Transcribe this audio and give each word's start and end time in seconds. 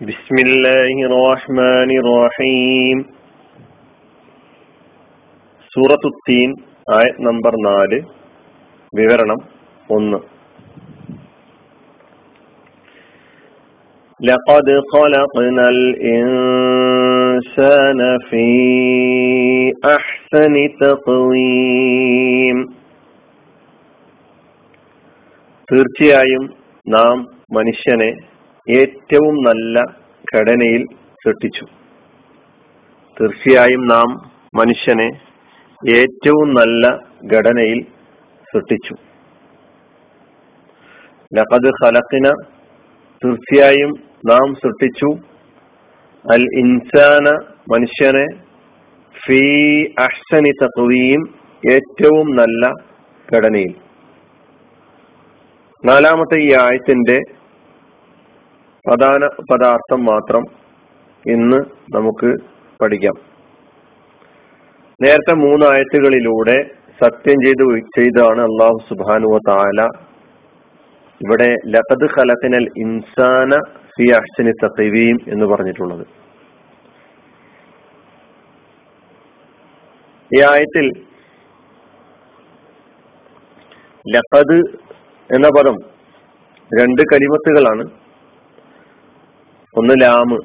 بسم 0.00 0.36
الله 0.38 0.96
الرحمن 1.08 1.90
الرحيم 2.02 2.98
സൂറത്തു 5.72 6.10
തീൻ 6.26 6.50
ആയ 6.96 7.06
നമ്പർ 7.26 7.54
നാല് 7.66 7.98
വിവരണം 8.92 9.40
ഒന്ന് 9.88 10.20
لقد 14.20 14.68
خلقنا 14.92 15.64
الإنسان 15.76 17.20
في 18.28 18.46
أحسن 19.88 20.54
تقويم 20.80 22.58
തീർച്ചയായും 25.68 26.44
നാം 26.86 27.16
മനുഷ്യനെ 27.56 28.10
ഏറ്റവും 28.69 29.35
നല്ല 29.35 29.83
ഘടനയിൽ 30.35 30.85
സൃഷ്ടിച്ചു. 30.93 31.65
തീർച്ചയായും 33.21 33.87
നാം 33.87 34.31
മനുഷ്യനെ 34.55 35.09
ഏറ്റവും 35.95 36.53
നല്ല 36.53 36.97
ഘടനയിൽ 37.35 37.83
സൃഷ്ടിച്ചു. 38.53 38.95
ലഖദ് 41.35 41.71
ഖലഖിന 41.83 42.31
തീർച്ചയായും 43.25 43.89
നാം 44.25 44.55
സൃഷ്ടിച്ചു. 44.55 45.09
അൽ 46.31 46.43
ഇൻസാന 46.57 47.55
മനുഷ്യനെ 47.73 48.25
ഫീ 49.25 49.41
അഹ്സനി 49.99 50.51
തത്വീം 50.63 51.21
ഏറ്റവും 51.71 52.35
നല്ല 52.35 52.71
ഘടനയിൽ. 53.35 53.73
നാലാമത്തെ 55.85 56.37
ഈ 56.39 56.53
ആയത്തിന്റെ 56.53 57.19
പ്രധാന 58.87 59.29
പദാർത്ഥം 59.51 60.05
മാത്രം 60.05 60.43
ഇന്ന് 61.31 61.57
നമുക്ക് 61.95 62.35
പഠിക്കാം. 62.81 63.13
നേരത്തെ 65.01 65.33
മൂന്നായത്തുകളിലൂടെ 65.35 66.75
സത്യം 67.03 67.41
ചെയ്ത് 67.45 67.79
ചെയ്താണ് 67.79 68.41
അള്ളാഹു 68.41 68.81
സുബാനുവ 68.89 69.37
താല 69.47 69.81
ഇവിടെ 71.21 71.55
ലഖദ് 71.67 72.09
ഖലഖിനൽ 72.17 72.67
ഇൻസാന 72.77 73.59
ഫി 73.95 74.11
അഹ്സനി 74.11 74.51
തീം 74.51 75.19
എന്ന് 75.27 75.45
പറഞ്ഞിട്ടുള്ളത്. 75.45 76.05
ഈ 80.37 80.41
ആയത്തിൽ 80.41 80.87
ലഖദ് 84.15 84.59
എന്ന 85.35 85.47
പദം 85.47 85.75
രണ്ട് 86.81 87.01
കലിമത്തുകളാണ് 87.01 88.02
ഒന്ന് 89.77 89.93
ലാമ്. 90.01 90.37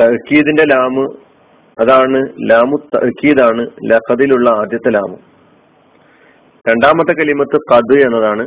തഹക്കീദിന്റെ 0.00 0.64
ലാമ് 0.64 1.06
അതാണ് 1.80 2.50
ലാമു 2.50 2.76
തഹക്കീദാണ് 2.94 3.66
ലഹദിലുള്ള 3.90 4.50
ആദ്യത്തെ 4.50 4.90
ലാമ്. 4.90 5.16
രണ്ടാമത്തെ 6.68 7.12
കലിമത്ത് 7.12 7.58
കത് 7.72 7.98
എന്നതാണ്. 8.06 8.46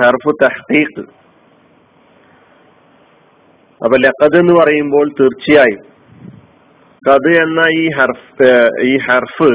ഹർഫു 0.00 0.32
തഹ്തീഖ്. 0.42 1.00
അപ്പൊ 3.84 3.96
ലഖദ് 3.96 4.36
എന്ന് 4.36 4.52
പറയുമ്പോൾ 4.52 5.08
തീർച്ചയായും 5.20 5.82
കത് 7.08 7.32
എന്ന 7.42 7.60
ഈ 7.78 7.90
ഹർഫ് 7.96 8.70
ഈ 8.82 8.98
ഹർഫ് 8.98 9.52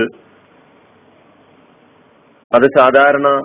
അത് 2.56 2.68
സാധാരണ 2.78 3.42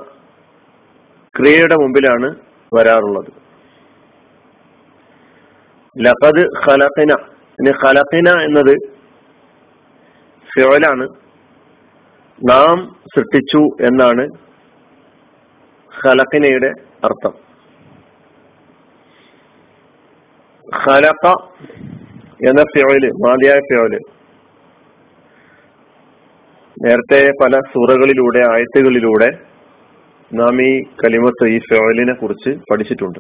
ക്രിയയുടെ 1.39 1.77
മുമ്പിലാണ് 1.77 2.35
വരാറുള്ളത്. 2.75 3.46
ലഖദ് 6.05 6.43
ഖലഖിന. 6.65 7.13
ഇനി 7.61 7.73
ഖലഖിന 7.85 8.29
എന്നത് 8.43 8.75
ഫിയോലാണ് 10.55 11.09
നാം 12.51 12.77
സൃഷ്ടിച്ചു 13.15 13.63
എന്നാണ് 13.87 14.25
ഖലഖിനയുടെ 16.05 16.71
അർത്ഥം. 17.05 17.35
ഖലഖ 20.87 21.25
എന്ന 22.49 22.63
ഫിയോൽ 22.63 23.07
മാതിയായ 23.27 23.59
ഫിയോൽ 23.59 23.99
നേരത്തെ 26.85 27.21
പല 27.43 27.61
സൂറകളിലൂടെ 27.73 28.41
ആയത്തുകളിലൂടെ 28.53 29.29
നാം 30.33 30.63
ഈ 30.63 30.83
കലിമത്ത് 31.05 31.47
ഈ 31.49 31.59
ഫിയോലിനെ 31.59 32.15
കുറിച്ച് 32.15 32.51
പഠിച്ചിട്ടുണ്ട്. 32.71 33.19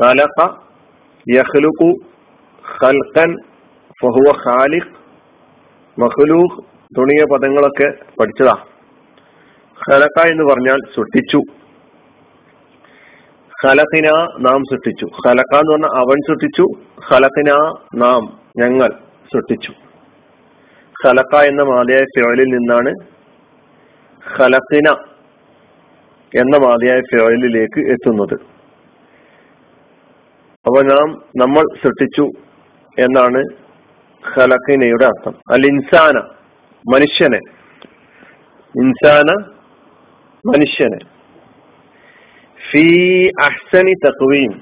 ഖലഖ 0.00 0.69
യഖ്ലുഖു 1.36 1.92
ഖൽഖൻ 2.82 3.36
ഫഹുവ 4.02 4.36
ഖാലിഖ് 4.46 5.00
മഹ്ലൂഖ് 6.00 6.64
തുടങ്ങിയ 6.96 7.24
പദങ്ങളൊക്കെ 7.32 8.04
പഠിച്ചതാ. 8.20 8.56
ഖലഖ 9.90 10.30
എന്ന് 10.30 10.44
പറഞ്ഞാൽ 10.44 10.78
സൃഷ്ടിച്ചു. 10.96 11.42
ഖലഖിന 13.66 14.08
നാം 14.40 14.62
സൃഷ്ടിച്ചു. 14.62 15.04
ഖലഖ 15.04 15.58
എന്ന് 15.58 15.72
പറഞ്ഞാൽ 15.72 15.90
അവൻ 15.90 16.16
സൃഷ്ടിച്ചു. 16.28 16.64
ഖലഖിന 17.10 17.74
നാം 17.94 18.40
ഞങ്ങൾ 18.58 18.88
സൃഷ്ടിച്ചു. 19.32 19.72
ഖലഖ 21.06 21.42
എന്ന 21.44 21.62
മാതയായ 21.62 22.04
ഫിയോലിൽ 22.04 22.44
നിന്നാണ് 22.44 22.94
ഖലഖിന 24.38 24.96
എന്ന 26.40 26.56
മാതയായ 26.66 27.00
ഫിയോലിലേക്ക് 27.00 27.90
എത്തുന്നത്. 27.90 28.49
അപ്പൊ 30.70 30.82
നാം 30.82 31.24
നമ്മൾ 31.36 31.60
സൃഷ്ടിച്ചു 31.82 32.30
എന്നാണ് 32.98 33.44
ഖലഖിനയുടെ 34.36 35.04
അർത്ഥം. 35.04 35.34
അൽ 35.50 35.66
ഇൻസാന 35.66 36.18
മനുഷ്യനെ. 36.94 37.38
ഇൻസാന 38.76 39.52
മനുഷ്യനെ. 40.46 40.98
ഫീ 42.70 43.26
അഹ്സനി 43.26 43.92
തക്വീം. 43.92 44.52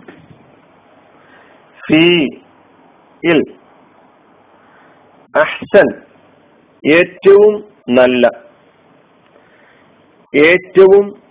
ഫീ 1.89 2.27
ഇൽ 3.25 3.43
അഹ്സൻ 5.37 6.01
ഏറ്റവും 6.93 7.65
നല്ല 7.89 8.31
ഏറ്റവും 10.37 11.23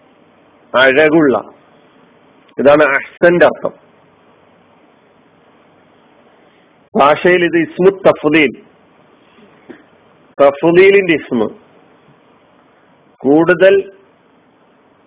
അഴകുള്ള. 0.75 1.37
ഇതാണ് 2.59 2.83
അഹ്സന്റെ 2.83 3.45
അർത്ഥം. 3.45 3.86
ഭാഷയിൽ 6.97 7.45
ഇത് 7.45 7.57
ഇസ്മു 7.57 8.01
തഫ്ലീൽ 8.07 8.51
തഫ്ലീലിന്റെ 10.41 11.13
ഇസ്മു. 11.13 11.47
കൂടുതൽ 13.17 13.91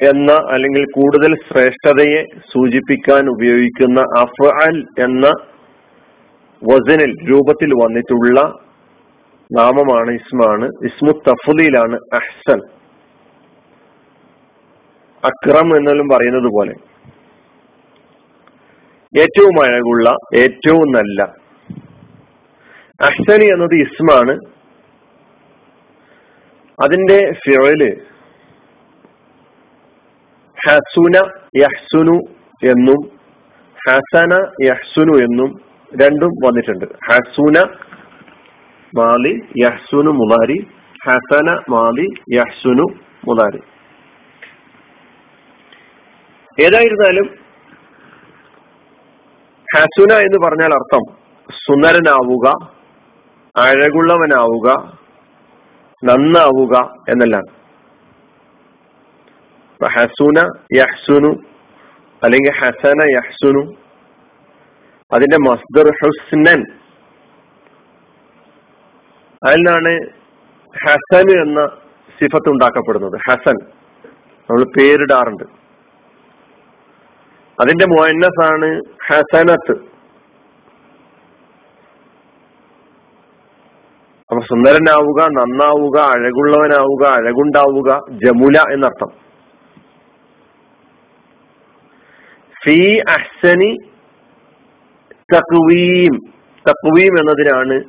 എന്ന 0.01 0.33
അല്ലെങ്കിൽ 0.33 0.85
കൂടുതൽ 0.85 1.35
ശ്രേഷ്ഠതയെ 1.35 2.25
സൂചിപ്പിക്കാൻ 2.39 3.29
ഉപയോഗിക്കുന്ന 3.29 4.01
അഫ്അൽ 4.01 4.87
എന്ന 4.99 5.27
വസനിൽ 6.63 7.31
രൂപത്തിൽ 7.31 7.75
വന്നിട്ടുള്ള 7.75 8.41
നാമമാണ് 9.59 10.11
ഇസ്മാണ്. 10.11 10.65
ഇസ്മു 10.65 11.13
തഫ്ലീലാണ് 11.29 11.99
അഹ്സൻ. 12.15 12.61
അക്രം 15.25 15.77
എന്നാലും 15.77 16.09
പറയുന്നത് 16.09 16.53
പോലെ. 16.53 16.75
ഏറ്റവും 19.21 19.63
അഴകുള്ള 19.65 20.15
ഏറ്റവും 20.37 20.93
നല്ല 20.93 21.40
അഹ്സനി 23.01 23.47
എന്നത് 23.47 23.75
ഇസ്മാണ്. 23.75 24.35
അതിന്റെ 26.79 27.19
ഫിയോൽ 27.43 27.83
ഹസുന 30.59 31.17
യഹ്സുനു 31.57 32.17
എന്നും 32.63 33.01
ഹസന 33.79 34.33
യഹ്സുനു 34.63 35.15
എന്നും 35.27 35.51
രണ്ടും 35.93 36.33
വന്നിട്ടുണ്ട്. 36.47 36.87
ഹസുന 37.09 37.59
മാലി 38.93 39.33
യഹ്സുനു 39.63 40.11
മുലാരി 40.21 40.59
ഹസന 41.07 41.49
മാലി 41.71 42.07
യഹ്സുനു 42.37 42.87
മുലാരി 43.29 43.61
ഏതായിരുന്നാലും 46.59 47.27
ഹസുന 49.69 50.13
എന്ന് 50.27 50.39
പറഞ്ഞാൽ 50.47 50.73
അർത്ഥം 50.75 51.05
സുന്ദരനാവുക 51.67 52.47
അഴകുള്ളവനാവുക 53.57 54.99
നന്നാവുക 56.05 56.95
എന്നെല്ലാം. 57.09 57.43
ഹസുന 59.89 60.61
യഹ്സുനു 60.75 61.37
അല്ലെങ്കിൽ 62.23 62.53
ഹസന 62.53 63.03
യഹ്സുനു. 63.03 63.75
അതിന്റെ 65.13 65.37
മസ്ദർ 65.37 65.91
ഹുസ്നൻ. 65.91 66.65
അതിലാണ് 69.47 70.09
ഹസൻ 70.85 71.43
എന്ന 71.43 71.67
സിഫത്ത് 72.21 72.49
ഉണ്ടാക്കപ്പെടുന്നത് 72.49 73.31
ഹസൻ. 73.31 73.55
നമ്മൾ 74.51 74.65
പേരിടാറുണ്ട്. 74.65 75.45
അതിന്റെ 77.63 77.87
മുഅന്നസ് 77.87 78.53
ആണ് 78.53 78.81
ഹസനത്ത്. 79.07 79.90
അപ്പൊ 84.31 84.45
സുന്ദരനാവുക 84.45 85.27
നന്നാവുക 85.27 85.99
അഴകുള്ളവനാവുക 85.99 87.07
അഴകുണ്ടാവുക 87.07 88.01
ജമുല 88.11 88.73
എന്നർത്ഥം. 88.73 89.09
ഫി 92.65 93.03
അഹ്സനി 93.09 93.77
തക്വീം. 95.35 96.17
തക്വീം 96.69 97.19
എന്നതിനാണ് 97.19 97.83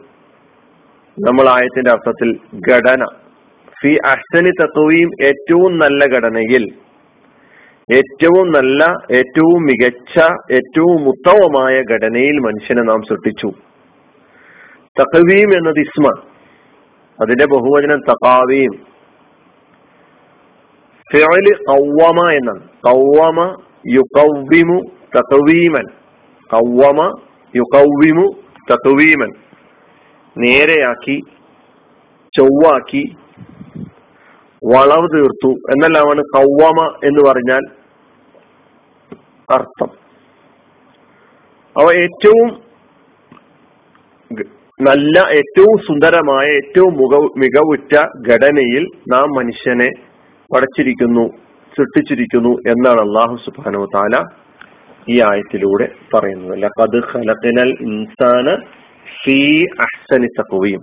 നമ്മൾ 1.19 1.49
ആയത്തിന്റെ 1.49 1.91
അർത്ഥത്തിൽ 1.91 2.39
ഘടന. 2.71 3.05
ഫി 3.81 3.97
അഹ്സനി 4.05 4.49
തക്വീം 4.49 5.09
ഏറ്റവും 5.23 5.79
നല്ല 5.79 6.05
ഘടനയിൽ 6.05 6.73
ഏറ്റവും 7.93 8.51
നല്ല 8.51 8.83
ഏറ്റവും 9.11 9.63
മികച്ച 9.63 10.19
ഏറ്റവും 10.51 11.09
ഉത്തമമായ 11.09 11.83
ഘടനയിൽ 11.91 12.39
മനുഷ്യനെ 12.39 12.81
നാം 12.81 13.01
സൃഷ്ടിച്ചു. 13.01 13.47
തക്വീം 14.99 15.53
എന്നത് 15.53 15.79
ഇസ്മ. 15.79 16.30
അതിന്റെ 17.21 17.45
ബഹുവചനം 17.45 17.99
തഖാവീം. 17.99 18.71
ഫിഅൽ 21.11 21.47
ഖവ്വമ 21.69 22.29
എന്നാണ്. 22.31 22.63
ഖവ്വമ 22.87 23.63
യുകവ്വിമു 23.87 24.77
തഖവീമൻ 25.15 25.85
ഖവ്വമ 26.53 26.99
യുകവ്വിമു 27.55 28.25
തഖവീമൻ 28.71 29.31
നേരെയാക്കി 30.37 31.19
ചൊവ്വാക്കി 32.37 33.15
വളവ് 34.65 35.07
തീർത്തു 35.13 35.49
എന്നെല്ലാമാണ് 35.71 36.21
കൗവമ 36.21 36.79
എന്ന് 37.03 37.21
പറഞ്ഞാൽ 37.29 37.63
അർത്ഥം. 39.49 39.89
അവ 41.75 41.93
ഏറ്റവും 41.93 42.70
നല്ല 44.87 45.19
ഏറ്റവും 45.37 45.75
സുന്ദരമായ 45.87 46.45
ഏറ്റവും 46.59 46.93
മുഖ 46.99 47.15
മികവുറ്റ 47.41 47.93
ഘടനയിൽ 48.29 48.83
നാം 49.13 49.27
മനുഷ്യനെ 49.37 49.89
പടച്ചിരിക്കുന്നു 50.51 51.25
സൃഷ്ടിച്ചിരിക്കുന്നു 51.73 52.53
എന്നാണ് 52.67 53.01
അള്ളാഹു 53.01 53.35
സുബാനു 53.45 53.81
താല 53.95 54.15
ഈ 55.09 55.15
ആയത്തിലൂടെ 55.27 55.87
പറയുന്നത്. 56.13 56.55
ലഖദ് 56.63 57.01
ഖലഖനൽ 57.11 57.71
ഇൻസാന 57.87 58.55
ഫീ 59.19 59.37
അഹ്സനി 59.85 60.29
തഖ്വീം 60.39 60.81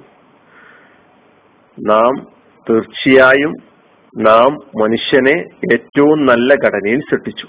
നാം 1.79 2.15
തീർച്ചയായും 2.67 3.53
നാം 4.15 4.53
മനുഷ്യനെ 4.83 5.37
ഏറ്റവും 5.73 6.19
നല്ല 6.27 6.55
ഘടനയിൽ 6.55 7.01
സൃഷ്ടിച്ചു. 7.11 7.47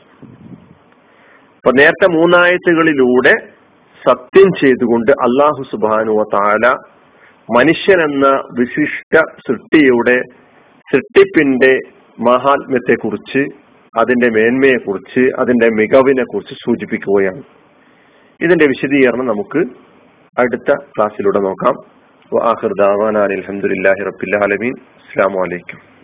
അപ്പൊ 1.57 1.71
നേരത്തെ 1.71 2.07
മൂന്നായത്തുകളിലൂടെ 2.17 3.33
സത്യം 4.07 4.49
ചെയ്തുകൊണ്ട് 4.61 5.11
അള്ളാഹു 5.11 5.63
സുബാനുവ 5.71 6.23
താല 6.33 6.75
മനുഷ്യൻ 7.57 8.03
എന്ന 8.03 8.27
വിശിഷ്ട 8.59 9.17
സൃഷ്ടിയുടെ 9.47 10.21
സൃഷ്ടിപ്പിന്റെ 10.93 11.79
മഹാത്മ്യത്തെ 12.19 12.95
കുറിച്ച് 12.95 13.41
അതിന്റെ 13.99 14.29
മേന്മയെ 14.29 14.77
കുറിച്ച് 14.77 15.31
അതിന്റെ 15.39 15.69
മികവിനെ 15.69 16.23
കുറിച്ച് 16.23 16.53
സൂചിപ്പിക്കുകയാണ്. 16.53 17.43
ഇതിന്റെ 18.41 18.65
വിശദീകരണം 18.65 19.25
നമുക്ക് 19.25 19.59
അടുത്ത 20.39 20.73
ക്ലാസ്സിലൂടെ 20.97 21.39
നോക്കാം. 21.39 21.99
അലഹമുല്ലാഹി 22.31 24.03
റബിൻ 24.03 24.73
അസ്സാം 24.99 25.33
വലൈക്കും 25.33 25.98